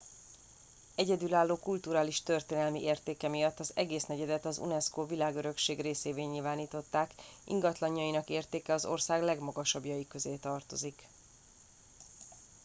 egyedülálló 0.95 1.55
kulturális 1.55 2.17
és 2.17 2.23
történelmi 2.23 2.81
értéke 2.83 3.27
miatt 3.27 3.59
az 3.59 3.71
egész 3.75 4.03
negyedet 4.05 4.45
az 4.45 4.57
unesco 4.57 5.05
világörökség 5.05 5.81
részévé 5.81 6.23
nyilvánították 6.23 7.13
ingatlanjainak 7.45 8.29
értéke 8.29 8.73
az 8.73 8.85
ország 8.85 9.21
legmagasabbjai 9.21 10.07
közé 10.07 10.35
tartozik 10.35 11.07